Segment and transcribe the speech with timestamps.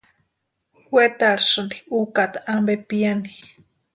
[0.95, 3.29] Wetarhisïnti úkata ampe piani.